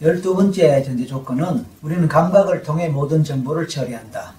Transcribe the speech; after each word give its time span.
열두 0.00 0.36
번째 0.36 0.82
전제 0.84 1.04
조건은 1.06 1.66
우리는 1.82 2.06
감각을 2.06 2.62
통해 2.62 2.88
모든 2.88 3.24
정보를 3.24 3.66
처리한다. 3.66 4.32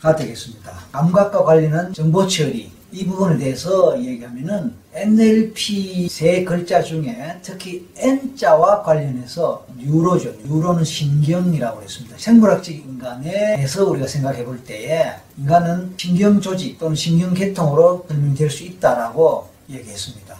가 0.00 0.14
되겠습니다. 0.14 0.70
감각과 0.92 1.44
관련한 1.44 1.94
정보 1.94 2.26
처리 2.26 2.70
이 2.90 3.06
부분에 3.06 3.38
대해서 3.38 3.98
얘기하면은 3.98 4.74
NLP 4.92 6.08
세 6.10 6.44
글자 6.44 6.82
중에 6.82 7.38
특히 7.40 7.88
N자와 7.96 8.82
관련해서 8.82 9.64
뉴로죠. 9.78 10.34
뉴로는 10.44 10.84
신경이라고 10.84 11.80
했습니다. 11.80 12.16
생물학적 12.18 12.74
인간에서 12.74 13.86
우리가 13.86 14.06
생각해 14.06 14.44
볼 14.44 14.62
때에 14.62 15.12
인간은 15.38 15.94
신경 15.96 16.38
조직 16.38 16.78
또는 16.78 16.94
신경 16.94 17.32
계통으로 17.32 18.04
설명될 18.08 18.50
수 18.50 18.64
있다라고 18.64 19.48
얘기했습니다. 19.70 20.31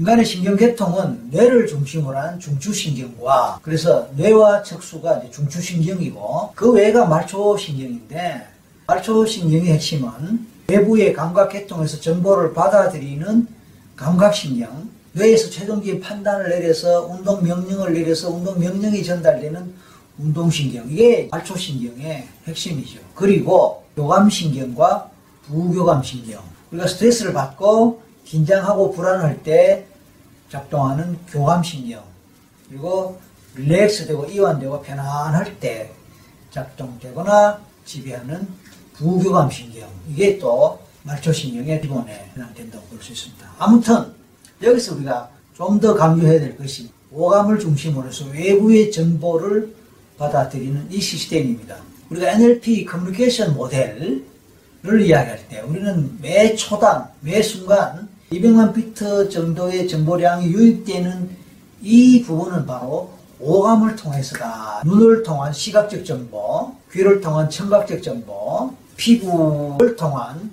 인간의 0.00 0.24
신경계통은 0.24 1.28
뇌를 1.30 1.66
중심으로 1.66 2.16
한 2.16 2.40
중추신경과 2.40 3.60
그래서 3.60 4.08
뇌와 4.16 4.62
척수가 4.62 5.28
중추신경이고 5.30 6.52
그 6.54 6.72
외가 6.72 7.04
말초신경인데 7.04 8.46
말초신경의 8.86 9.74
핵심은 9.74 10.46
외부의 10.68 11.12
감각계통에서 11.12 12.00
정보를 12.00 12.54
받아들이는 12.54 13.46
감각신경 13.94 14.88
뇌에서 15.12 15.50
최종적인 15.50 16.00
판단을 16.00 16.48
내려서 16.48 17.04
운동 17.04 17.44
명령을 17.44 17.92
내려서 17.92 18.30
운동 18.30 18.58
명령이 18.58 19.04
전달되는 19.04 19.74
운동신경 20.18 20.86
이게 20.88 21.28
말초신경의 21.30 22.26
핵심이죠. 22.46 23.00
그리고 23.14 23.84
교감신경과 23.96 25.10
부교감신경 25.46 26.42
우리가 26.70 26.86
스트레스를 26.86 27.34
받고 27.34 28.00
긴장하고 28.24 28.92
불안할 28.92 29.42
때 29.42 29.89
작동하는 30.50 31.16
교감신경 31.28 32.02
그리고 32.68 33.18
릴렉스되고 33.56 34.26
이완되고 34.26 34.82
편안할 34.82 35.58
때 35.58 35.90
작동되거나 36.50 37.60
지배하는 37.84 38.46
부교감신경 38.94 39.88
이게 40.10 40.38
또 40.38 40.78
말초신경의 41.04 41.80
기본에 41.80 42.30
해당된다고 42.34 42.84
볼 42.86 43.00
수 43.02 43.12
있습니다. 43.12 43.50
아무튼 43.58 44.12
여기서 44.62 44.96
우리가 44.96 45.30
좀 45.54 45.80
더 45.80 45.94
강조해야 45.94 46.40
될 46.40 46.56
것이 46.56 46.90
오감을 47.10 47.58
중심으로 47.58 48.08
해서 48.08 48.24
외부의 48.26 48.90
정보를 48.92 49.74
받아들이는 50.18 50.88
이 50.90 51.00
시스템입니다. 51.00 51.76
우리가 52.10 52.32
NLP 52.32 52.84
커뮤니케이션 52.84 53.54
모델을 53.54 54.24
이야기할 54.84 55.48
때 55.48 55.60
우리는 55.60 56.18
매 56.20 56.54
초당, 56.54 57.08
매 57.20 57.40
순간 57.42 58.08
200만 58.30 58.72
비트 58.72 59.28
정도의 59.28 59.88
정보량이 59.88 60.46
유입되는 60.46 61.30
이 61.82 62.22
부분은 62.22 62.64
바로 62.64 63.10
오감을 63.40 63.96
통해서다. 63.96 64.82
눈을 64.84 65.24
통한 65.24 65.52
시각적 65.52 66.04
정보, 66.04 66.72
귀를 66.92 67.20
통한 67.20 67.50
청각적 67.50 68.02
정보, 68.02 68.72
피부를 68.96 69.96
통한 69.96 70.50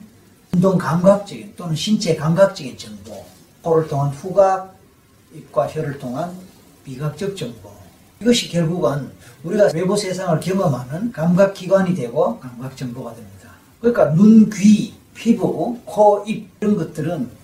운동 0.54 0.78
감각적인 0.78 1.54
또는 1.56 1.76
신체 1.76 2.16
감각적인 2.16 2.78
정보, 2.78 3.24
코를 3.62 3.88
통한 3.88 4.10
후각, 4.10 4.76
입과 5.36 5.68
혀를 5.68 6.00
통한 6.00 6.34
미각적 6.84 7.38
정보. 7.38 7.70
이것이 8.20 8.50
결국은 8.50 9.12
우리가 9.44 9.70
외부 9.76 9.96
세상을 9.96 10.40
경험하는 10.40 11.12
감각기관이 11.12 11.94
되고 11.94 12.40
감각 12.40 12.76
정보가 12.76 13.14
됩니다. 13.14 13.52
그러니까 13.80 14.16
눈, 14.16 14.50
귀, 14.50 14.96
피부, 15.14 15.78
코, 15.86 16.24
입 16.26 16.50
이런 16.60 16.76
것들은 16.76 17.37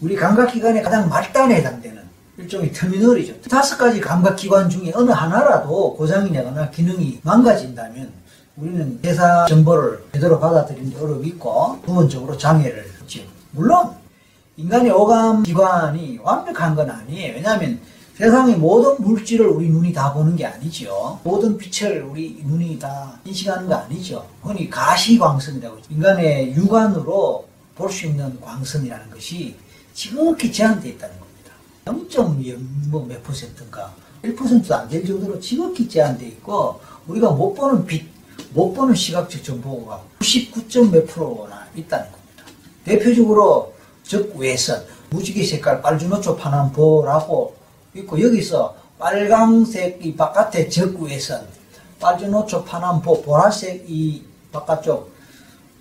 우리 0.00 0.16
감각기관의 0.16 0.82
가장 0.82 1.08
말단에 1.08 1.56
해당되는 1.56 2.02
일종의 2.38 2.72
터미널이죠. 2.72 3.40
다섯 3.42 3.76
가지 3.78 4.00
감각기관 4.00 4.68
중에 4.68 4.92
어느 4.94 5.10
하나라도 5.10 5.94
고장이 5.96 6.30
나거나 6.30 6.70
기능이 6.70 7.20
망가진다면 7.22 8.10
우리는 8.56 8.98
세상 9.02 9.46
정보를 9.46 10.04
제대로 10.12 10.38
받아들이는 10.38 10.96
어려움이 11.00 11.28
있고 11.28 11.80
부분적으로 11.82 12.36
장애를 12.36 12.84
죠 13.06 13.20
물론 13.52 13.90
인간의 14.56 14.90
오감 14.90 15.42
기관이 15.44 16.18
완벽한 16.22 16.74
건 16.74 16.90
아니에요. 16.90 17.34
왜냐하면 17.34 17.80
세상의 18.16 18.56
모든 18.56 18.96
물질을 19.04 19.46
우리 19.46 19.68
눈이 19.68 19.92
다 19.92 20.12
보는 20.12 20.36
게 20.36 20.46
아니죠. 20.46 21.18
모든 21.24 21.56
빛을 21.58 22.02
우리 22.02 22.40
눈이 22.44 22.78
다 22.78 23.18
인식하는 23.24 23.68
거 23.68 23.74
아니죠. 23.74 24.24
흔히 24.42 24.70
가시광선이라고 24.70 25.78
인간의 25.90 26.54
육안으로 26.54 27.44
볼 27.74 27.90
수 27.90 28.06
있는 28.06 28.40
광선이라는 28.40 29.10
것이 29.10 29.56
지극히 29.94 30.52
제한되어 30.52 30.92
있다는 30.92 31.14
겁니다. 31.18 31.52
0.0몇 31.84 32.88
뭐 32.90 33.08
퍼센트인가 33.22 33.94
1%도 34.22 34.74
안 34.74 34.88
될 34.88 35.04
정도로 35.06 35.38
지극히 35.38 35.88
제한되어 35.88 36.28
있고 36.28 36.80
우리가 37.06 37.30
못 37.30 37.54
보는 37.54 37.86
빛, 37.86 38.06
못 38.52 38.72
보는 38.72 38.94
시각적 38.94 39.42
정보가 39.44 40.02
99. 40.18 40.90
몇 40.90 41.06
프로나 41.06 41.66
있다는 41.76 42.10
겁니다. 42.10 42.44
대표적으로 42.84 43.74
적외선, 44.02 44.84
무지개 45.10 45.44
색깔 45.44 45.80
빨주노초 45.80 46.36
파남 46.36 46.72
보라고 46.72 47.54
있고 47.94 48.20
여기서 48.20 48.76
빨강색 48.98 50.04
이 50.04 50.14
바깥에 50.16 50.68
적외선, 50.68 51.46
빨주노초 52.00 52.64
파남 52.64 53.00
보 53.00 53.22
보라색 53.22 53.84
이 53.88 54.22
바깥쪽 54.52 55.12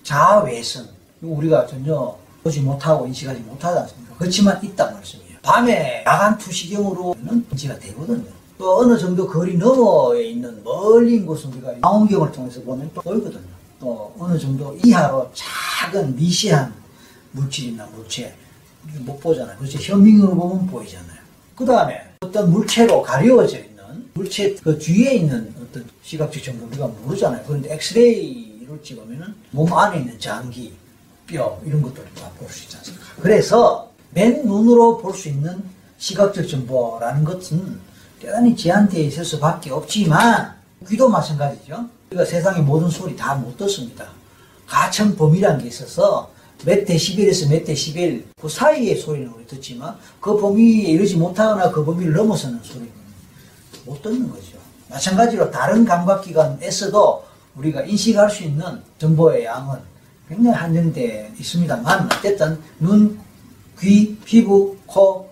자외선 0.03 0.88
우리가 1.22 1.66
전혀 1.66 2.18
보지 2.43 2.61
못하고 2.61 3.07
인식하지 3.07 3.39
못하지 3.41 3.79
않습니까? 3.79 4.15
그렇지만 4.17 4.63
있단 4.63 4.93
말씀이에요. 4.93 5.37
밤에 5.41 6.03
야간 6.05 6.37
투시경으로는 6.37 7.45
인지가 7.51 7.79
되거든요. 7.79 8.25
또 8.57 8.79
어느 8.79 8.97
정도 8.97 9.27
거리 9.27 9.57
너머에 9.57 10.25
있는 10.25 10.63
멀린 10.63 11.25
곳은 11.25 11.51
우리가 11.53 11.73
망원경을 11.81 12.31
통해서 12.31 12.61
보면 12.61 12.91
또 12.93 13.01
보이거든요. 13.01 13.43
또 13.79 14.13
어느 14.17 14.37
정도 14.37 14.77
이하로 14.83 15.31
작은 15.33 16.15
미세한 16.15 16.73
물질이나 17.31 17.85
물체 17.87 18.33
못 18.99 19.19
보잖아요. 19.19 19.57
그렇죠. 19.57 19.79
현미경으로 19.79 20.35
보면 20.35 20.67
보이잖아요. 20.67 21.23
그 21.55 21.65
다음에 21.65 22.01
어떤 22.21 22.51
물체로 22.51 23.01
가려워져 23.01 23.57
있는 23.59 24.09
물체 24.13 24.53
그 24.55 24.77
뒤에 24.77 25.15
있는 25.15 25.53
어떤 25.61 25.85
시각적 26.03 26.43
정보 26.43 26.65
우리가 26.67 26.87
모르잖아요. 26.87 27.43
그런데 27.47 27.73
엑스레이를 27.73 28.81
찍으면은 28.83 29.33
몸 29.51 29.73
안에 29.73 29.99
있는 29.99 30.19
장기, 30.19 30.73
뼈 31.33 31.59
이런 31.66 31.81
것들을 31.81 32.07
다볼 32.13 32.47
수 32.47 32.63
있지 32.66 32.77
않습니까? 32.77 33.05
그래서 33.21 33.89
맨 34.11 34.45
눈으로 34.45 34.99
볼 34.99 35.13
수 35.16 35.27
있는 35.29 35.63
시각적 35.97 36.47
정보라는 36.47 37.23
것은 37.23 37.79
대단히 38.19 38.55
제한되어 38.55 39.01
있을 39.03 39.25
수밖에 39.25 39.71
없지만 39.71 40.53
귀도 40.88 41.09
마찬가지죠. 41.09 41.88
우리가 42.11 42.25
세상의 42.25 42.61
모든 42.61 42.89
소리 42.89 43.16
다 43.16 43.35
못 43.35 43.57
듣습니다. 43.57 44.05
가천 44.67 45.16
범위라는 45.16 45.61
게 45.61 45.67
있어서 45.69 46.29
몇 46.66 46.85
데시벨에서 46.85 47.50
몇 47.50 47.63
데시벨 47.65 48.25
그 48.39 48.47
사이의 48.47 48.97
소리는 48.97 49.29
우리 49.33 49.45
듣지만 49.47 49.97
그 50.19 50.38
범위에 50.39 50.91
이르지 50.91 51.17
못하거나 51.17 51.71
그 51.71 51.83
범위를 51.83 52.13
넘어서는 52.13 52.59
소리는 52.63 52.91
못 53.85 54.01
듣는 54.01 54.29
거죠. 54.29 54.57
마찬가지로 54.89 55.50
다른 55.51 55.83
감각기관에서도 55.85 57.23
우리가 57.55 57.81
인식할 57.83 58.29
수 58.29 58.44
있는 58.44 58.81
정보의 59.00 59.45
양은 59.45 59.79
굉장히 60.28 60.56
한정되어 60.56 61.28
있습니다만 61.38 62.09
어쨌든 62.17 62.59
눈, 62.79 63.19
귀, 63.79 64.16
피부, 64.25 64.78
코, 64.85 65.29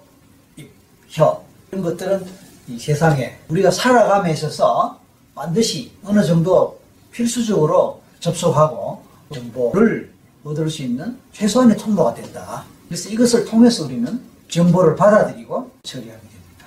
입, 0.57 0.71
혀 1.07 1.43
이런 1.71 1.83
것들은 1.83 2.25
이 2.67 2.77
세상에 2.77 3.37
우리가 3.49 3.71
살아감에 3.71 4.33
있어서 4.33 4.99
반드시 5.33 5.91
어느 6.03 6.23
정도 6.23 6.79
필수적으로 7.11 8.01
접속하고 8.19 9.03
정보를 9.33 10.11
얻을 10.43 10.69
수 10.69 10.83
있는 10.83 11.17
최소한의 11.33 11.77
통로가 11.77 12.13
된다. 12.13 12.65
그래서 12.87 13.09
이것을 13.09 13.45
통해서 13.45 13.85
우리는 13.85 14.21
정보를 14.49 14.95
받아들이고 14.95 15.71
처리하게 15.83 16.21
됩니다. 16.21 16.65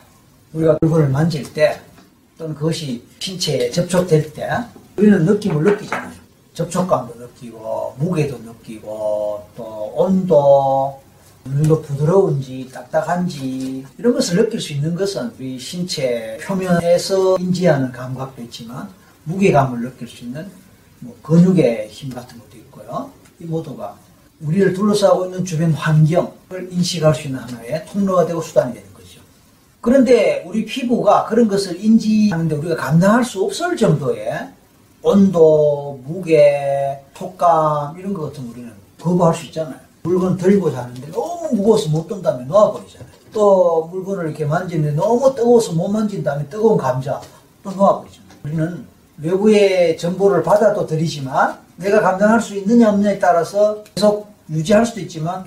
우리가 0.53 0.79
물건을 0.81 1.09
만질 1.09 1.53
때 1.53 1.81
또는 2.39 2.55
그것이 2.55 3.05
신체에 3.19 3.71
접촉될 3.71 4.33
때 4.33 4.49
우리는 4.97 5.25
느낌을 5.25 5.63
느끼잖아요. 5.63 6.24
접촉감도 6.55 7.15
느끼고 7.17 7.97
무게도 7.99 8.39
느끼고 8.39 9.47
또 9.57 9.93
온도 9.97 11.01
정도 11.45 11.83
부드러운지 11.83 12.71
딱딱한지 12.73 13.85
이런 13.99 14.15
것을 14.15 14.37
느낄 14.37 14.61
수 14.61 14.73
있는 14.73 14.95
것은 14.95 15.33
우리 15.39 15.59
신체 15.59 16.39
표면에서 16.41 17.37
인지하는 17.39 17.93
감각도 17.93 18.41
있지만 18.43 18.89
무게감을 19.25 19.81
느낄 19.81 20.09
수 20.09 20.25
있는 20.25 20.49
뭐 21.01 21.15
근육의 21.23 21.89
힘 21.89 22.11
같은 22.11 22.39
것도 22.39 22.57
있고요. 22.57 23.11
이 23.41 23.45
모두가 23.45 23.97
우리를 24.41 24.73
둘러싸고 24.73 25.27
있는 25.27 25.45
주변 25.45 25.73
환경을 25.73 26.69
인식할 26.71 27.15
수 27.15 27.29
있는 27.29 27.41
하나의 27.41 27.85
통로가 27.87 28.27
되고 28.27 28.41
수단이 28.41 28.73
되는 28.73 28.95
거죠. 28.95 29.21
그런데 29.81 30.45
우리 30.47 30.65
피부가 30.65 31.27
그런 31.27 31.47
것을 31.47 31.83
인지하는데 31.85 32.57
우리가 32.57 32.77
감당할 32.77 33.23
수 33.25 33.45
없을 33.45 33.77
정도의 33.77 34.49
온도, 35.05 36.01
무게, 36.07 36.99
촉감 37.13 37.99
이런 37.99 38.15
것 38.15 38.33
같은 38.33 38.49
우리는 38.49 38.73
거부할 38.99 39.35
수 39.35 39.45
있잖아요. 39.47 39.77
물건 40.03 40.37
들고 40.39 40.73
자는데 40.73 41.11
너무 41.11 41.51
무거워서 41.53 41.91
못 41.91 42.09
든다면 42.09 42.49
놓아버리잖아요. 42.49 43.09
또 43.31 43.89
물건을 43.93 44.27
이렇게 44.27 44.47
만지는데 44.47 44.97
너무 44.97 45.35
뜨거워서 45.35 45.73
못 45.75 45.89
만진다면 45.89 46.49
뜨거운 46.49 46.79
감자 46.79 47.21
또 47.63 47.71
놓아버리죠. 47.71 48.23
우리는 48.45 48.87
외부의 49.19 49.99
정보를 49.99 50.43
받아도 50.43 50.87
드리지만 50.87 51.59
내가 51.77 52.01
감당할 52.01 52.41
수 52.41 52.57
있느냐 52.57 52.89
없느냐에 52.89 53.19
따라서 53.19 53.85
계속 53.95 54.29
유지할 54.49 54.87
수도 54.87 55.01
있지만 55.01 55.45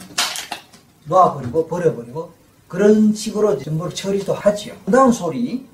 놓아버리고 1.06 1.68
버려버리고 1.68 2.31
그런 2.68 3.13
식으로 3.13 3.57
정보를 3.57 3.95
처리도 3.95 4.33
하지요. 4.33 4.75
아름다운 4.86 5.12
소리, 5.12 5.65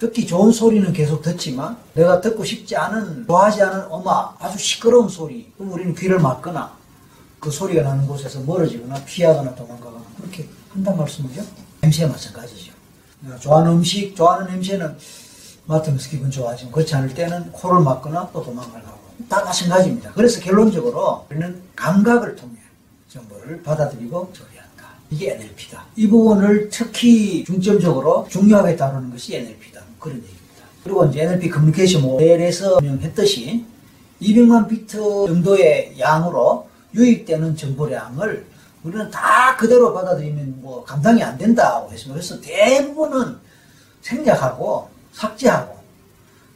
듣기 0.00 0.26
좋은 0.26 0.50
소리는 0.50 0.90
계속 0.94 1.20
듣지만 1.20 1.76
내가 1.92 2.22
듣고 2.22 2.42
싶지 2.42 2.74
않은, 2.74 3.26
좋아하지 3.26 3.62
않은 3.62 3.84
음악, 3.92 4.34
아주 4.42 4.56
시끄러운 4.56 5.10
소리, 5.10 5.52
그럼 5.58 5.72
우리는 5.72 5.94
귀를 5.94 6.18
막거나 6.18 6.74
그 7.38 7.50
소리가 7.50 7.82
나는 7.82 8.06
곳에서 8.06 8.40
멀어지거나 8.40 8.94
피하거나 9.04 9.54
도망가거나 9.54 10.02
그렇게 10.16 10.48
한단 10.70 10.96
말씀이죠. 10.96 11.44
냄새 11.82 12.06
마찬가지죠. 12.06 12.72
내가 13.20 13.36
좋아하는 13.36 13.72
음식, 13.72 14.16
좋아하는 14.16 14.50
냄새는 14.50 14.96
맡으면서 15.66 16.08
기분 16.08 16.30
좋아지고 16.30 16.70
그렇지 16.70 16.94
않을 16.94 17.12
때는 17.12 17.52
코를 17.52 17.80
막거나 17.80 18.30
또 18.32 18.42
도망을 18.42 18.82
가고 18.82 18.98
다 19.28 19.44
마찬가지입니다. 19.44 20.12
그래서 20.12 20.40
결론적으로 20.40 21.26
우리는 21.30 21.60
감각을 21.76 22.36
통해 22.36 22.54
정보를 23.10 23.62
받아들이고 23.62 24.32
처리한다. 24.32 24.88
이게 25.10 25.34
NLP다. 25.34 25.84
이 25.96 26.08
부분을 26.08 26.70
특히 26.70 27.44
중점적으로 27.44 28.26
중요하게 28.30 28.76
다루는 28.76 29.10
것이 29.10 29.36
NLP다. 29.36 29.89
그런 30.00 30.16
얘기입니다. 30.16 30.64
그리고 30.82 31.04
이제 31.04 31.22
NLP 31.22 31.50
커뮤니케이션 31.50 32.02
모델에서 32.02 32.80
설명했듯이 32.80 33.64
200만 34.20 34.68
비트 34.68 34.98
정도의 34.98 35.96
양으로 35.98 36.68
유입되는 36.94 37.56
정보량을 37.56 38.46
우리는 38.82 39.10
다 39.10 39.56
그대로 39.56 39.92
받아들이면 39.92 40.62
뭐 40.62 40.82
감당이 40.84 41.22
안 41.22 41.36
된다고 41.36 41.92
했습니다. 41.92 42.14
그래서 42.14 42.40
대부분은 42.40 43.38
생략하고 44.00 44.88
삭제하고 45.12 45.78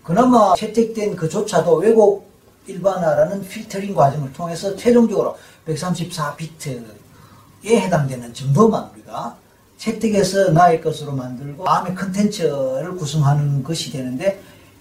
그나마 0.03 0.55
채택된 0.57 1.17
그조차도 1.17 1.77
왜곡 1.77 2.33
일반화라는 2.67 3.47
필터링 3.47 3.95
과정을 3.95 4.33
통해서 4.33 4.75
최종적으로 4.75 5.37
134비트에 5.67 6.85
해당되는 7.67 8.33
정도만 8.33 8.91
우리가 8.95 9.37
채택해서 9.85 10.51
나의 10.53 10.81
것으로 10.81 11.13
만들고 11.13 11.65
다음에 11.65 11.95
컨텐츠를 11.95 12.97
구성하는 12.97 13.63
것이 13.63 13.93
되는데 13.93 14.41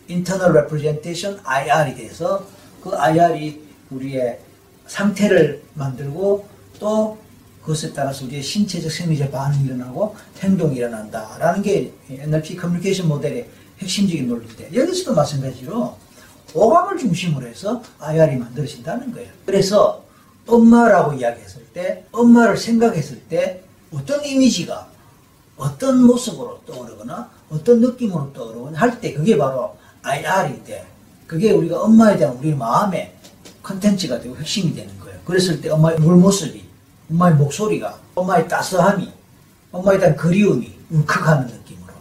Internal 0.10 0.58
Representation 0.58 1.40
IR이 1.44 1.96
돼서 1.96 2.46
그 2.82 2.96
IR이 2.96 3.62
우리의 3.90 4.40
상태를 4.88 5.62
만들고 5.74 6.48
또 6.80 7.18
그것에 7.62 7.94
따라서 7.94 8.26
우리의 8.26 8.42
신체적 8.42 8.92
생리적 8.92 9.32
반응이 9.32 9.66
일어나고 9.66 10.16
행동이 10.40 10.78
일어난다라는 10.78 11.62
게 11.62 11.94
NLP 12.10 12.56
커뮤니케이션 12.56 13.08
모델의 13.08 13.48
핵심적인 13.80 14.28
논리인데 14.28 14.74
여기서도 14.74 15.16
마찬가지로 15.16 15.98
오감을 16.54 16.98
중심으로 16.98 17.48
해서 17.48 17.82
IR이 18.00 18.38
만들어진다는 18.38 19.12
거예요. 19.12 19.30
그래서 19.46 20.04
엄마라고 20.48 21.14
이야기했을 21.14 21.66
때 21.74 22.06
엄마를 22.12 22.58
생각했을 22.58 23.22
때 23.22 23.64
어떤 23.92 24.24
이미지가 24.24 24.93
어떤 25.58 26.04
모습으로 26.04 26.60
떠오르거나 26.66 27.30
어떤 27.52 27.80
느낌으로 27.82 28.32
떠오르거나 28.34 28.80
할 28.80 29.00
때 29.00 29.14
그게 29.14 29.38
바로 29.38 29.76
IR인데 30.02 30.88
그게 31.28 31.52
우리가 31.52 31.82
엄마에 31.82 32.18
대한 32.18 32.36
우리 32.38 32.54
마음의 32.54 33.14
컨텐츠가 33.62 34.20
되고 34.20 34.36
핵심이 34.38 34.74
되는 34.76 34.98
거예요. 35.00 35.18
그랬을 35.26 35.62
때 35.62 35.70
엄마의 35.70 36.00
물모습이 36.00 36.64
엄마의 37.12 37.36
목소리가 37.36 37.98
엄마의 38.16 38.48
따스함이 38.48 39.12
엄마에 39.72 39.98
대한 39.98 40.16
그리움이 40.16 40.72
울컥하는 40.92 41.48
느낌으로 41.48 41.94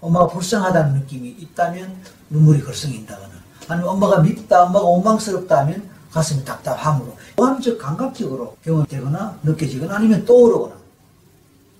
엄마가 0.00 0.28
불쌍하다는 0.28 1.00
느낌이 1.00 1.28
있다면 1.40 1.96
눈물이 2.30 2.62
걸성인다거나 2.62 3.32
아니면 3.68 3.88
엄마가 3.90 4.20
밉다 4.20 4.64
엄마가 4.64 4.84
원망스럽다 4.86 5.60
하면 5.60 5.90
가슴이 6.12 6.44
답답함으로 6.44 7.16
오감적 7.36 7.78
감각적으로 7.78 8.56
경험되거나 8.64 9.38
느껴지거나 9.42 9.96
아니면 9.96 10.24
떠오르거나 10.24 10.74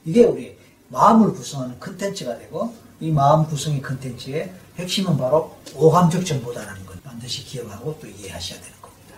이게 0.05 0.25
우리 0.25 0.57
마음을 0.93 1.33
구성하는 1.33 1.81
컨텐츠가 1.81 2.39
되고 2.39 2.75
이 3.01 3.11
마음 3.11 3.47
구성의 3.47 3.81
컨텐츠의 3.81 4.53
핵심은 4.77 5.17
바로 5.17 5.57
오감적 5.75 6.25
정보다라는 6.25 6.87
걸 6.87 7.01
반드시 7.03 7.45
기억하고 7.45 7.99
또 8.01 8.07
이해하셔야 8.07 8.61
되는 8.61 8.77
겁니다. 8.81 9.17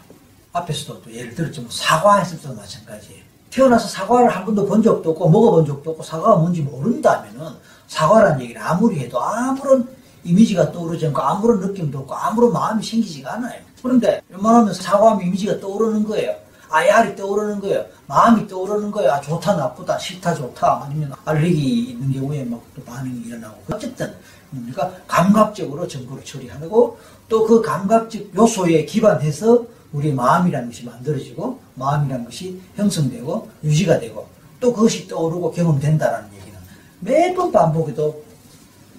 앞에서도 0.52 1.02
또 1.02 1.12
예를 1.12 1.34
들었죠. 1.34 1.62
뭐 1.62 1.70
사과했을 1.70 2.40
때도 2.40 2.54
마찬가지예요. 2.54 3.22
태어나서 3.50 3.88
사과를 3.88 4.30
한 4.30 4.44
번도 4.44 4.66
본 4.66 4.82
적도 4.82 5.10
없고 5.10 5.28
먹어본 5.28 5.66
적도 5.66 5.90
없고 5.90 6.02
사과가 6.02 6.36
뭔지 6.36 6.62
모른다면은 6.62 7.52
사과라는 7.88 8.40
얘기를 8.40 8.62
아무리 8.62 9.00
해도 9.00 9.20
아무런 9.20 9.88
이미지가 10.22 10.72
떠오르지 10.72 11.06
않고 11.08 11.20
아무런 11.20 11.60
느낌도 11.60 11.98
없고 12.00 12.14
아무런 12.14 12.52
마음이 12.52 12.82
생기지가 12.82 13.34
않아요. 13.34 13.60
그런데 13.82 14.22
웬만하면 14.28 14.72
사과하면 14.72 15.26
이미지가 15.26 15.60
떠오르는 15.60 16.04
거예요. 16.04 16.36
아야리 16.74 17.14
떠오르는 17.14 17.60
거예요. 17.60 17.84
마음이 18.08 18.48
떠오르는 18.48 18.90
거예요. 18.90 19.12
아, 19.12 19.20
좋다, 19.20 19.54
나쁘다, 19.54 19.96
싫다, 19.98 20.34
좋다. 20.34 20.82
아니면 20.84 21.12
알레르기 21.24 21.90
있는 21.90 22.12
경우에 22.12 22.44
막 22.44 22.60
또 22.74 22.82
반응이 22.82 23.22
일어나고. 23.28 23.62
어쨌든, 23.72 24.12
우리가 24.52 24.90
감각적으로 25.06 25.86
정보를 25.86 26.24
처리하고 26.24 26.98
또 27.28 27.46
그 27.46 27.62
감각적 27.62 28.34
요소에 28.36 28.84
기반해서 28.84 29.64
우리 29.92 30.12
마음이라는 30.12 30.68
것이 30.68 30.84
만들어지고 30.84 31.60
마음이라는 31.74 32.24
것이 32.24 32.60
형성되고 32.76 33.48
유지가 33.62 33.98
되고 34.00 34.26
또 34.60 34.72
그것이 34.72 35.06
떠오르고 35.08 35.52
경험된다라는 35.52 36.28
얘기는 36.34 36.58
매번 37.00 37.52
반복해도 37.52 38.22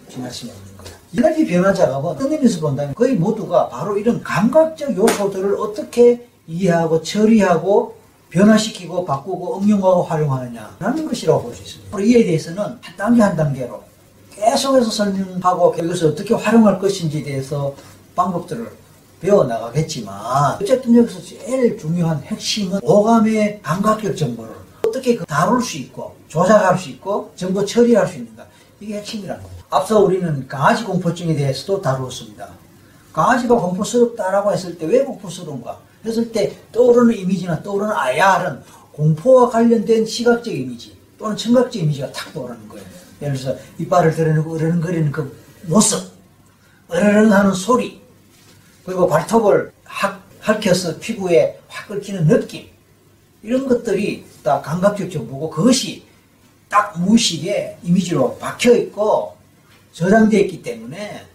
지날 0.09 0.31
수 0.31 0.47
없는 0.47 0.77
거예요. 0.77 0.95
이날이 1.13 1.45
변화 1.45 1.73
작업은 1.73 2.15
끝내면서 2.17 2.59
본다면 2.61 2.93
거의 2.95 3.15
모두가 3.15 3.67
바로 3.69 3.97
이런 3.97 4.21
감각적 4.23 4.95
요소들을 4.95 5.55
어떻게 5.59 6.27
이해하고 6.47 7.01
처리하고 7.01 7.95
변화시키고 8.29 9.05
바꾸고 9.05 9.61
응용하고 9.61 10.03
활용하느냐라는 10.03 11.07
것이라고 11.07 11.43
볼 11.43 11.55
수 11.55 11.61
있습니다. 11.63 11.99
이에 12.01 12.23
대해서는 12.25 12.59
한 12.81 12.97
단계 12.97 13.21
한 13.21 13.35
단계로 13.35 13.81
계속해서 14.31 14.89
설명하고 14.91 15.75
이것을 15.79 16.09
어떻게 16.09 16.33
활용할 16.33 16.77
것인지에 16.79 17.23
대해서 17.23 17.73
방법들을 18.15 18.69
배워나가겠지만 19.21 20.55
어쨌든 20.61 20.95
여기서 20.97 21.21
제일 21.21 21.77
중요한 21.77 22.21
핵심은 22.23 22.79
오감의 22.83 23.61
감각적 23.61 24.15
정보를 24.17 24.51
어떻게 24.85 25.15
그 25.15 25.25
다룰 25.25 25.61
수 25.61 25.77
있고 25.77 26.15
조작할 26.27 26.77
수 26.77 26.89
있고 26.89 27.31
정보 27.35 27.65
처리할 27.65 28.07
수 28.07 28.17
있는가 28.17 28.45
이게 28.81 28.97
핵심이라는 28.97 29.41
거죠. 29.41 29.55
앞서 29.69 29.99
우리는 30.01 30.45
강아지 30.47 30.83
공포증에 30.83 31.33
대해서도 31.33 31.81
다루었습니다. 31.81 32.49
강아지가 33.13 33.55
공포스럽다라고 33.55 34.51
했을 34.51 34.77
때 34.77 34.85
왜 34.85 35.03
공포스러운가 35.03 35.79
했을 36.05 36.31
때 36.31 36.55
떠오르는 36.71 37.17
이미지나 37.17 37.61
떠오르는 37.63 37.91
IR은 37.93 38.61
공포와 38.91 39.49
관련된 39.49 40.05
시각적 40.05 40.53
이미지 40.53 40.95
또는 41.17 41.35
청각적 41.35 41.75
이미지가 41.75 42.11
탁 42.11 42.33
떠오르는 42.33 42.67
거예요. 42.69 42.85
예를 43.21 43.35
들어서 43.35 43.57
이빨을 43.79 44.13
드러내고 44.13 44.55
으르렁거리는 44.55 45.11
그 45.11 45.37
모습, 45.63 46.11
으르렁 46.91 47.31
하는 47.31 47.53
소리, 47.53 48.01
그리고 48.85 49.07
발톱을 49.07 49.71
확 49.83 50.21
핥혀서 50.41 50.99
피부에 50.99 51.59
확 51.67 51.87
끓기는 51.87 52.27
느낌, 52.27 52.67
이런 53.41 53.67
것들이 53.67 54.25
다 54.43 54.61
감각적 54.61 55.09
정보고 55.09 55.49
그것이 55.49 56.03
딱 56.69 56.99
무의식에 56.99 57.77
이미지로 57.83 58.37
박혀 58.37 58.75
있고 58.75 59.35
저장되어 59.93 60.41
있기 60.41 60.61
때문에 60.61 61.25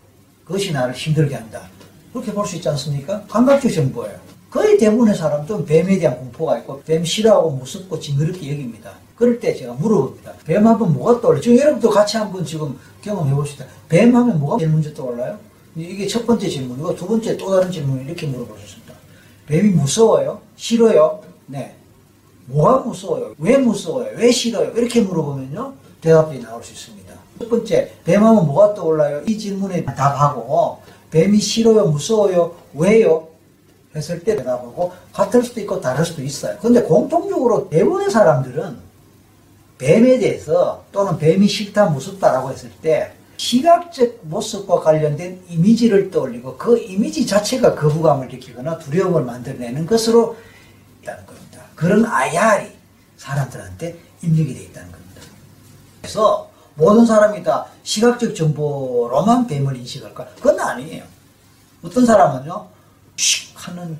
그것이 0.45 0.73
나를 0.73 0.95
힘들게 0.95 1.35
한다. 1.35 1.69
그렇게 2.13 2.33
볼 2.33 2.45
수 2.47 2.57
있지 2.57 2.69
않습니까? 2.69 3.25
감각적 3.29 3.73
정보예요. 3.73 4.19
거의 4.51 4.77
대부분의 4.77 5.15
사람들은 5.15 5.65
뱀에 5.65 5.99
대한 5.99 6.19
공포가 6.19 6.59
있고 6.59 6.83
뱀 6.83 7.05
싫어하고 7.05 7.51
무섭고 7.53 8.01
징그럽게 8.01 8.51
여깁니다. 8.51 8.91
그럴 9.15 9.39
때 9.39 9.55
제가 9.55 9.75
물어봅니다. 9.75 10.33
뱀 10.45 10.67
하면 10.67 10.93
뭐가 10.93 11.21
떠올라? 11.21 11.41
지금 11.41 11.59
여러분도 11.59 11.91
같이 11.91 12.17
한번 12.17 12.45
지금 12.45 12.77
경험해 13.03 13.33
봅시다. 13.33 13.65
뱀 13.89 14.15
하면 14.15 14.41
뭐가 14.41 14.59
제일 14.59 14.73
먼저 14.73 14.93
떠올라요? 14.93 15.39
이게 15.77 16.07
첫 16.07 16.27
번째 16.27 16.49
질문이고 16.49 16.97
두 16.97 17.07
번째 17.07 17.37
또 17.37 17.51
다른 17.51 17.71
질문을 17.71 18.07
이렇게 18.07 18.27
물어보셨습니다. 18.27 18.95
뱀이 19.47 19.71
무서워요? 19.71 20.41
싫어요? 20.57 21.21
네. 21.47 21.77
뭐가 22.47 22.79
무서워요? 22.79 23.35
왜 23.39 23.57
무서워요? 23.57 24.09
왜 24.17 24.33
싫어요? 24.33 24.73
이렇게 24.75 25.01
물어보면요. 25.03 25.75
대답이 26.01 26.41
나올 26.41 26.65
수 26.65 26.73
있습니다. 26.73 27.15
첫 27.39 27.49
번째, 27.49 27.93
뱀하면 28.05 28.47
뭐가 28.47 28.75
떠올라요? 28.75 29.23
이 29.27 29.39
질문에 29.39 29.85
답하고 29.85 30.79
뱀이 31.11 31.39
싫어요? 31.39 31.87
무서워요? 31.87 32.55
왜요? 32.75 33.30
했을 33.95 34.23
때 34.23 34.37
대답하고 34.37 34.93
같을 35.13 35.43
수도 35.43 35.61
있고 35.61 35.81
다를 35.81 36.05
수도 36.05 36.23
있어요. 36.23 36.57
근데 36.61 36.83
공통적으로 36.83 37.69
대부분의 37.69 38.11
사람들은 38.11 38.79
뱀에 39.79 40.19
대해서 40.19 40.85
또는 40.93 41.19
뱀이 41.19 41.49
싫다 41.49 41.87
무섭다라고 41.87 42.53
했을 42.53 42.71
때 42.83 43.13
시각적 43.37 44.19
모습과 44.23 44.81
관련된 44.81 45.43
이미지를 45.49 46.11
떠올리고 46.11 46.59
그 46.59 46.79
이미지 46.79 47.27
자체가 47.27 47.75
거부감을 47.75 48.29
느끼거나 48.29 48.79
두려움을 48.79 49.25
만들어내는 49.25 49.87
것으로 49.87 50.37
있다는 51.01 51.25
겁니다. 51.25 51.63
그런 51.75 52.05
IR이 52.05 52.71
사람들한테 53.17 53.99
입력이 54.23 54.53
되어 54.53 54.63
있다는 54.65 54.93
겁니다. 54.93 55.23
그래서 56.03 56.51
모든 56.75 57.07
사람이 57.07 57.43
다 57.43 57.67
시각적 57.83 58.35
정보로만 58.35 59.47
뱀을 59.47 59.75
인식할까? 59.77 60.27
그건 60.37 60.61
아니에요. 60.61 61.05
어떤 61.83 62.05
사람은요, 62.05 62.67
씩 63.21 63.53
하는 63.55 63.99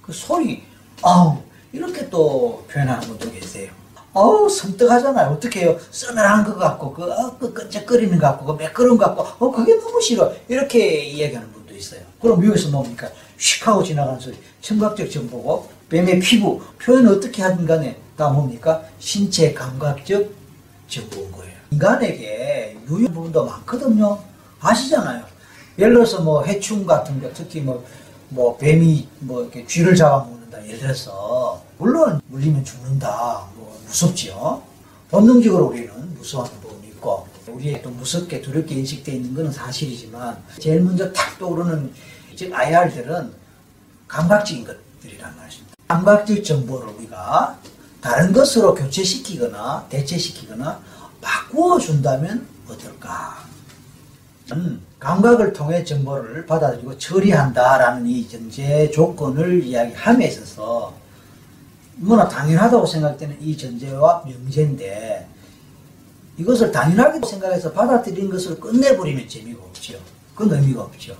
그 0.00 0.12
소리, 0.12 0.62
아우, 1.02 1.38
이렇게 1.72 2.08
또 2.08 2.64
표현하는 2.70 3.08
분도 3.08 3.30
계세요. 3.32 3.72
어우, 4.12 4.48
섬뜩하잖아요. 4.48 5.32
어떻게 5.32 5.62
해요? 5.62 5.76
서늘한 5.90 6.44
것 6.44 6.56
같고, 6.56 6.94
그, 6.94 7.02
어, 7.02 7.36
그 7.36 7.52
끈적거리는 7.52 8.16
것 8.16 8.26
같고, 8.28 8.44
그 8.44 8.62
매끄러운 8.62 8.96
것 8.96 9.06
같고, 9.06 9.44
어, 9.44 9.50
그게 9.50 9.74
너무 9.74 10.00
싫어. 10.00 10.32
이렇게 10.46 11.04
이야기하는 11.04 11.50
분도 11.52 11.74
있어요. 11.74 12.00
그럼 12.22 12.46
여기서 12.46 12.70
뭡니까? 12.70 13.10
휙 13.36 13.66
하고 13.66 13.82
지나가는 13.82 14.20
소리. 14.20 14.36
청각적 14.60 15.10
정보고, 15.10 15.68
뱀의 15.88 16.20
피부, 16.20 16.62
표현 16.80 17.08
어떻게 17.08 17.42
하든 17.42 17.66
간에 17.66 17.98
다 18.16 18.28
뭡니까? 18.28 18.84
신체 19.00 19.52
감각적 19.52 20.30
정보인 20.86 21.32
거예요. 21.32 21.54
인간에게 21.72 22.76
유효한 22.88 23.12
부분도 23.12 23.44
많거든요. 23.46 24.20
아시잖아요. 24.60 25.24
예를 25.76 25.94
들어서 25.94 26.20
뭐 26.20 26.44
해충 26.44 26.86
같은 26.86 27.20
거, 27.20 27.28
특히 27.34 27.60
뭐, 27.60 27.84
뭐 28.28 28.56
뱀이 28.56 29.08
뭐 29.20 29.42
이렇게 29.42 29.66
쥐를 29.66 29.94
잡아먹는다. 29.94 30.64
예를 30.66 30.78
들어서, 30.78 31.62
물론 31.78 32.20
물리면 32.28 32.64
죽는다. 32.64 33.46
뭐 33.54 33.80
무섭지요. 33.86 34.62
본능적으로 35.10 35.66
우리는 35.66 36.14
무서워하는 36.14 36.60
부분이 36.60 36.88
있고, 36.88 37.26
우리의 37.48 37.82
또 37.82 37.90
무섭게 37.90 38.40
두렵게 38.40 38.74
인식되어 38.74 39.14
있는 39.14 39.34
것은 39.34 39.52
사실이지만, 39.52 40.42
제일 40.58 40.80
먼저 40.80 41.12
탁 41.12 41.38
떠오르는, 41.38 41.92
즉 42.36 42.52
IR들은 42.52 43.32
감각적인 44.08 44.64
것들이란 44.64 45.36
말입니다. 45.36 45.74
감각적 45.88 46.44
정보를 46.44 46.88
우리가 46.94 47.58
다른 48.00 48.32
것으로 48.32 48.74
교체시키거나 48.74 49.86
대체시키거나 49.88 50.80
바꾸어 51.20 51.78
준다면 51.78 52.46
어떨까? 52.68 53.44
음, 54.52 54.82
감각을 55.04 55.52
통해 55.52 55.84
정보를 55.84 56.46
받아들이고 56.46 56.96
처리한다라는 56.96 58.06
이 58.06 58.26
전제 58.26 58.90
조건을 58.90 59.62
이야기함에 59.62 60.26
있어서 60.28 60.94
뭐나 61.96 62.26
당연하다고 62.26 62.86
생각되는 62.86 63.36
이 63.38 63.54
전제와 63.54 64.24
명제인데 64.26 65.28
이것을 66.38 66.72
당연하게 66.72 67.20
생각해서 67.24 67.70
받아들인 67.72 68.30
것을 68.30 68.58
끝내버리면 68.58 69.28
재미가 69.28 69.62
없죠. 69.62 70.00
그건 70.34 70.58
의미가 70.58 70.82
없죠. 70.82 71.14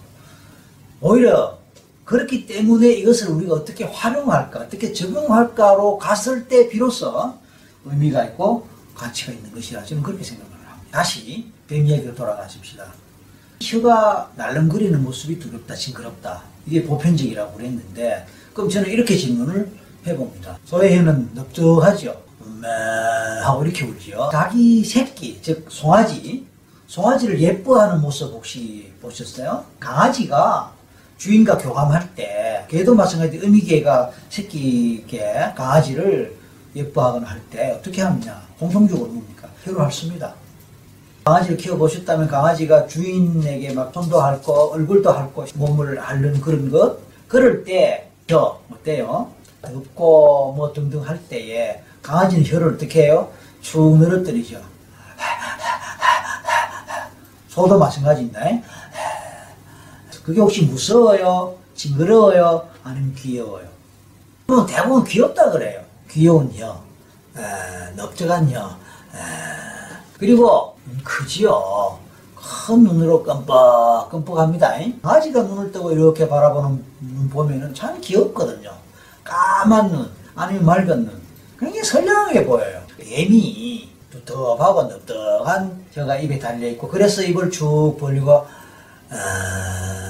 오히려 1.02 1.58
그렇기 2.06 2.46
때문에 2.46 2.90
이것을 2.90 3.28
우리가 3.28 3.54
어떻게 3.54 3.84
활용할까, 3.84 4.60
어떻게 4.60 4.94
적용할까로 4.94 5.98
갔을 5.98 6.48
때 6.48 6.68
비로소 6.68 7.34
의미가 7.84 8.24
있고 8.24 8.66
가치가 8.94 9.32
있는 9.32 9.52
것이라 9.54 9.84
저는 9.84 10.02
그렇게 10.02 10.24
생각을 10.24 10.52
합니다. 10.52 10.90
다시 10.90 11.52
뱀 11.68 11.86
이야기로 11.86 12.14
돌아가십시다. 12.14 13.03
혀가 13.64 14.32
날름거리는 14.36 15.02
모습이 15.02 15.38
두렵다, 15.38 15.74
징그럽다. 15.74 16.42
이게 16.66 16.84
보편적이라고 16.84 17.56
그랬는데, 17.56 18.26
그럼 18.52 18.68
저는 18.68 18.90
이렇게 18.90 19.16
질문을 19.16 19.70
해봅니다. 20.06 20.58
소의 20.64 20.98
혀는 20.98 21.30
넓적하죠? 21.34 22.22
음, 22.42 22.62
하고 23.42 23.64
이렇게 23.64 23.84
울지요. 23.84 24.28
자기 24.30 24.84
새끼, 24.84 25.40
즉 25.42 25.66
송아지, 25.68 26.46
송아지를 26.86 27.40
예뻐하는 27.40 28.00
모습 28.02 28.32
혹시 28.32 28.92
보셨어요? 29.00 29.64
강아지가 29.80 30.72
주인과 31.16 31.56
교감할 31.58 32.14
때, 32.14 32.66
개도 32.68 32.94
마찬가지 32.94 33.40
어미개가 33.42 34.10
새끼개, 34.28 35.52
강아지를 35.56 36.36
예뻐하거나 36.76 37.26
할 37.26 37.40
때 37.50 37.72
어떻게 37.78 38.02
하느냐? 38.02 38.42
공통적으로 38.58 39.08
뭡니까? 39.08 39.48
혀로 39.64 39.80
핥습니다. 39.80 40.34
강아지를 41.24 41.56
키워보셨다면 41.56 42.28
강아지가 42.28 42.86
주인에게 42.86 43.72
막 43.72 43.92
손도 43.94 44.20
핥고 44.20 44.72
얼굴도 44.72 45.10
핥고 45.10 45.46
몸을 45.54 45.98
핥는 45.98 46.40
그런 46.40 46.70
것 46.70 46.98
그럴 47.28 47.64
때 47.64 48.10
혀 48.28 48.58
어때요? 48.72 49.30
덥고 49.60 50.54
뭐 50.56 50.72
등등 50.72 51.06
할 51.06 51.22
때에 51.28 51.82
강아지는 52.02 52.44
혀를 52.44 52.74
어떻게 52.74 53.04
해요? 53.04 53.30
축 53.60 53.98
늘어뜨리죠. 53.98 54.60
소도 57.48 57.78
마찬가지인데 57.78 58.62
그게 60.24 60.40
혹시 60.40 60.62
무서워요? 60.64 61.56
징그러워요? 61.74 62.66
아니면 62.82 63.14
귀여워요? 63.14 63.66
그럼 64.46 64.66
대부분 64.66 65.04
귀엽다 65.04 65.50
그래요. 65.50 65.82
귀여운 66.10 66.50
혀, 66.54 66.82
에, 67.36 67.94
넓적한 67.96 68.50
혀, 68.50 68.60
에, 68.60 69.18
그리고 70.18 70.73
음, 70.73 70.73
크지요. 71.04 71.98
큰 72.66 72.84
눈으로 72.84 73.22
끔뻑끔뻑합니다. 73.22 74.74
강아지가 75.02 75.42
눈을 75.42 75.72
뜨고 75.72 75.92
이렇게 75.92 76.28
바라보는 76.28 76.84
눈 77.00 77.30
보면은 77.30 77.74
참 77.74 77.98
귀엽거든요. 78.00 78.70
까만 79.24 79.90
눈, 79.90 80.10
아니면 80.34 80.64
맑은 80.66 81.06
눈. 81.06 81.22
굉장히 81.58 81.84
선량하게 81.84 82.44
보여요. 82.44 82.82
뱀이 82.98 83.88
두텁하고 84.10 84.82
넓적한 84.84 85.84
혀가 85.92 86.16
입에 86.16 86.38
달려있고, 86.38 86.88
그래서 86.88 87.22
입을 87.22 87.50
쭉 87.50 87.96
벌리고, 87.98 88.32
어, 88.32 88.46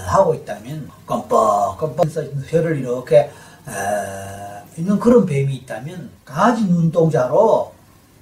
하고 0.06 0.34
있다면, 0.34 0.90
껌뻑껌뻑 1.06 2.08
혀를 2.48 2.78
이렇게, 2.78 3.30
어, 3.66 4.62
있는 4.76 4.98
그런 4.98 5.24
뱀이 5.24 5.54
있다면, 5.54 6.10
강아지 6.24 6.64
눈동자로 6.64 7.73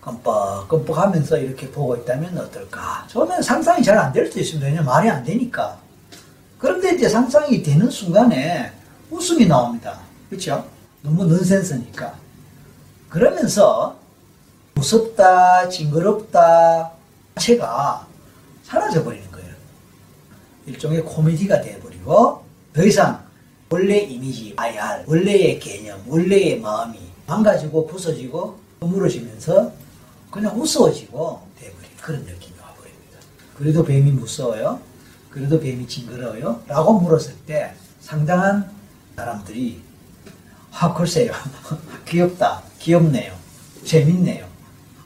껌뻑껌뻑 0.03 0.99
하면서 0.99 1.39
이렇게 1.39 1.71
보고 1.71 1.97
있다면 1.97 2.37
어떨까? 2.37 3.07
저는 3.09 3.41
상상이 3.41 3.83
잘 3.83 3.97
안 3.97 4.13
될 4.13 4.27
수도 4.27 4.41
있습니다. 4.41 4.67
왜냐면 4.67 4.87
말이 4.87 5.09
안 5.09 5.23
되니까. 5.23 5.79
그런데 6.59 6.95
이제 6.95 7.09
상상이 7.09 7.63
되는 7.63 7.89
순간에 7.89 8.73
웃음이 9.11 9.47
나옵니다. 9.47 10.01
그렇죠? 10.29 10.67
너무 11.03 11.25
넌센스니까. 11.25 12.15
그러면서 13.09 13.97
무섭다, 14.75 15.69
징그럽다, 15.69 16.91
자체가 17.37 18.07
사라져 18.65 19.05
버리는 19.05 19.31
거예요. 19.31 19.53
일종의 20.67 21.03
코미디가 21.05 21.61
돼버리고 21.61 22.43
더 22.73 22.83
이상 22.85 23.23
원래 23.71 23.99
이미지, 23.99 24.55
IR, 24.57 25.05
원래의 25.07 25.59
개념, 25.61 26.03
원래의 26.09 26.61
마음이 26.61 26.99
망가지고 27.27 27.87
부서지고 27.87 28.59
허물어지면서 28.81 29.73
그냥 30.33 30.57
무서워지고 30.57 31.47
돼버린 31.61 31.91
그런 32.01 32.21
느낌이 32.23 32.59
와버립니다. 32.59 33.19
그래도 33.55 33.85
뱀이 33.85 34.11
무서워요? 34.13 34.81
그래도 35.29 35.61
뱀이 35.61 35.87
징그러워요? 35.87 36.63
라고 36.67 36.99
물었을 36.99 37.37
때 37.47 37.75
상당한 38.01 38.71
사람들이 39.15 39.83
아 40.73 40.95
글쎄요. 40.95 41.33
귀엽다. 42.09 42.63
귀엽네요. 42.79 43.35
재밌네요. 43.85 44.49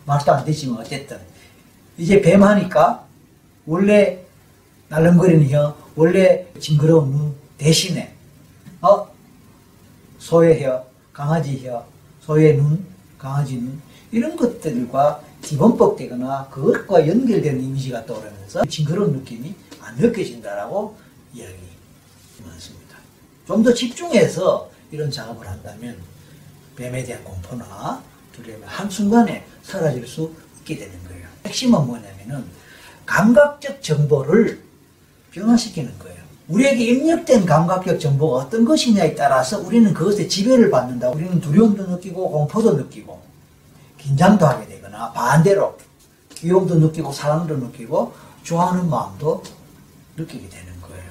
말도 0.04 0.32
안 0.32 0.44
되지만 0.44 0.78
어쨌든. 0.78 1.18
이제 1.98 2.20
뱀 2.22 2.44
하니까 2.44 3.04
원래 3.66 4.24
날름거리는 4.88 5.50
혀 5.50 5.76
원래 5.96 6.46
징그러운 6.60 7.10
눈 7.10 7.34
대신에 7.58 8.14
어? 8.80 9.08
소의 10.18 10.62
혀 10.62 10.86
강아지 11.12 11.66
혀 11.66 11.84
소의 12.20 12.56
눈 12.56 12.86
강아지 13.18 13.56
눈 13.56 13.80
이런 14.12 14.36
것들과 14.36 15.20
기본법되거나 15.42 16.48
그것과 16.50 17.06
연결된 17.06 17.60
이미지가 17.62 18.06
떠오르면서 18.06 18.64
징그러운 18.66 19.12
느낌이 19.12 19.54
안 19.80 19.96
느껴진다라고 19.96 20.96
이야기 21.34 21.54
많습니다. 22.44 22.96
좀 23.46 23.62
더 23.62 23.72
집중해서 23.72 24.70
이런 24.90 25.10
작업을 25.10 25.46
한다면 25.46 25.96
뱀에 26.76 27.04
대한 27.04 27.22
공포나 27.24 28.02
두려움이 28.32 28.62
한순간에 28.66 29.44
사라질 29.62 30.06
수 30.06 30.32
있게 30.60 30.76
되는 30.78 30.92
거예요. 31.08 31.26
핵심은 31.46 31.86
뭐냐면은 31.86 32.44
감각적 33.06 33.82
정보를 33.82 34.60
변화시키는 35.32 35.98
거예요. 35.98 36.16
우리에게 36.48 36.84
입력된 36.84 37.44
감각적 37.46 37.98
정보가 38.00 38.44
어떤 38.44 38.64
것이냐에 38.64 39.14
따라서 39.14 39.58
우리는 39.60 39.92
그것에 39.92 40.28
지배를 40.28 40.70
받는다. 40.70 41.10
우리는 41.10 41.40
두려움도 41.40 41.86
느끼고 41.86 42.30
공포도 42.30 42.74
느끼고 42.74 43.20
긴장도 44.06 44.46
하게 44.46 44.66
되거나 44.68 45.10
반대로 45.12 45.76
귀여움도 46.30 46.76
느끼고 46.76 47.10
사랑도 47.10 47.56
느끼고 47.56 48.14
좋아하는 48.44 48.88
마음도 48.88 49.42
느끼게 50.16 50.48
되는 50.48 50.80
거예요. 50.80 51.10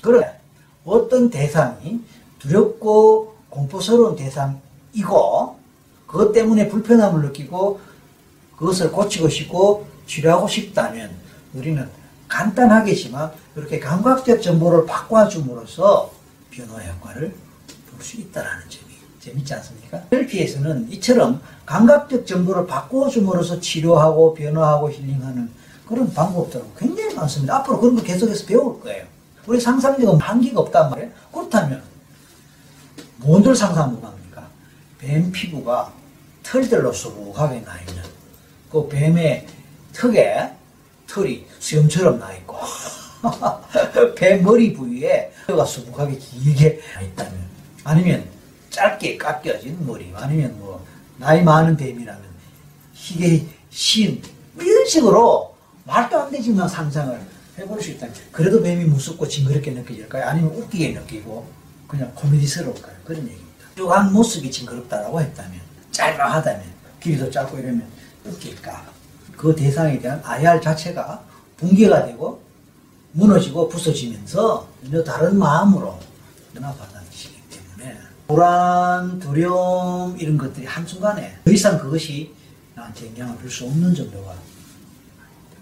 그래 0.00 0.38
어떤 0.84 1.30
대상이 1.30 2.00
두렵고 2.38 3.34
공포스러운 3.50 4.14
대상이고 4.14 5.58
그것 6.06 6.32
때문에 6.32 6.68
불편함을 6.68 7.22
느끼고 7.22 7.80
그것을 8.56 8.92
고치고 8.92 9.28
싶고 9.28 9.88
치료하고 10.06 10.46
싶다면 10.46 11.10
우리는 11.54 11.88
간단하겠지만 12.28 13.32
이렇게 13.56 13.80
감각적 13.80 14.40
정보를 14.42 14.86
바꿔줌으로써 14.86 16.12
변화 16.50 16.78
효과를 16.84 17.34
볼 17.90 18.00
수 18.00 18.16
있다는 18.20 18.48
점이 18.68 18.87
재밌지 19.28 19.54
않습니까? 19.54 20.02
셀피에서는 20.10 20.90
이처럼 20.92 21.40
감각적 21.66 22.26
정보를 22.26 22.66
바꿔줌으로써 22.66 23.60
치료하고 23.60 24.34
변화하고 24.34 24.90
힐링하는 24.90 25.50
그런 25.86 26.12
방법들은 26.12 26.66
굉장히 26.76 27.14
많습니다. 27.14 27.56
앞으로 27.56 27.80
그런 27.80 27.96
거 27.96 28.02
계속해서 28.02 28.46
배울 28.46 28.80
거예요. 28.80 29.04
우리 29.46 29.60
상상력은 29.60 30.20
한계가 30.20 30.60
없단 30.60 30.90
말이에요. 30.90 31.10
그렇다면 31.32 31.82
뭔들 33.16 33.54
상상 33.54 33.92
못 33.92 34.04
합니까? 34.04 34.46
뱀 34.98 35.32
피부가 35.32 35.92
털들로 36.42 36.92
수북하게 36.92 37.62
나 37.62 37.78
있는 37.80 38.02
그 38.70 38.86
뱀의 38.88 39.46
턱에 39.94 40.52
털이 41.06 41.46
수염처럼 41.58 42.18
나 42.18 42.32
있고 42.34 42.56
뱀 44.14 44.42
머리 44.42 44.72
부위에 44.74 45.32
뼈가 45.46 45.64
수북하게 45.64 46.18
길게 46.18 46.80
나 46.94 47.00
있다면 47.00 47.48
아니면 47.84 48.37
짧게 48.78 49.16
깎여진 49.16 49.84
머리 49.84 50.12
아니면 50.14 50.56
뭐 50.58 50.86
나이 51.16 51.42
많은 51.42 51.76
뱀이라면 51.76 52.22
희게 52.92 53.44
신 53.70 54.22
이런 54.56 54.86
식으로 54.86 55.56
말도 55.84 56.20
안 56.20 56.30
되지만 56.30 56.68
상상을 56.68 57.20
해볼 57.58 57.82
수 57.82 57.90
있다면 57.90 58.14
그래도 58.30 58.62
뱀이 58.62 58.84
무섭고 58.84 59.26
징그럽게 59.26 59.72
느껴질까요? 59.72 60.24
아니면 60.24 60.54
웃기게 60.54 60.92
느끼고 60.92 61.44
그냥 61.88 62.12
코미디스러울까요? 62.14 62.94
그런 63.04 63.22
얘기입니다. 63.22 63.48
쭉 63.74 63.90
모습이 64.12 64.48
징그럽다라고 64.48 65.20
했다면 65.20 65.60
짤막하다면 65.90 66.62
길이도 67.02 67.30
짧고 67.32 67.58
이러면 67.58 67.84
웃길까? 68.26 68.86
그 69.36 69.56
대상에 69.56 69.98
대한 69.98 70.20
IR 70.24 70.60
자체가 70.60 71.24
붕괴가 71.56 72.06
되고 72.06 72.40
무너지고 73.10 73.68
부서지면서 73.68 74.68
전혀 74.84 75.02
다른 75.02 75.36
마음으로 75.36 75.98
연합 76.54 76.78
받아들이시기 76.78 76.88
때문에 76.88 76.97
불안, 78.28 79.18
두려움 79.18 80.14
이런 80.18 80.36
것들이 80.36 80.66
한순간에 80.66 81.38
더 81.44 81.50
이상 81.50 81.78
그것이 81.78 82.34
나한테 82.74 83.10
영향을 83.16 83.40
줄 83.40 83.50
수 83.50 83.64
없는 83.64 83.94
정도가 83.94 84.34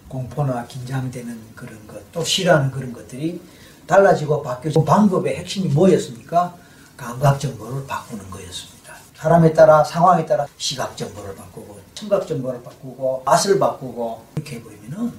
공포나 0.09 0.67
긴장되는 0.67 1.41
그런 1.55 1.87
것, 1.87 2.13
또 2.13 2.25
싫어하는 2.25 2.73
그런 2.73 2.93
것들이 2.93 3.41
달라지고 3.87 4.43
바뀌어지고 4.43 4.85
방법의 4.85 5.37
핵심이 5.37 5.69
뭐였습니까? 5.69 6.57
감각 6.97 7.39
정보를 7.39 7.87
바꾸는 7.87 8.29
거였습니다. 8.31 8.95
사람에 9.15 9.53
따라 9.53 9.85
상황에 9.85 10.27
따라 10.27 10.47
시각 10.57 10.97
정보를 10.97 11.37
바꾸고 11.37 11.81
청각 11.95 12.27
정보를 12.27 12.63
바꾸고 12.65 13.23
맛을 13.25 13.61
바꾸고 13.61 14.25
이렇게 14.35 14.57
해버리면은 14.57 15.13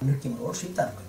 느낌으로 0.00 0.46
올수 0.48 0.66
있다는 0.66 0.92
겁니다. 0.94 1.08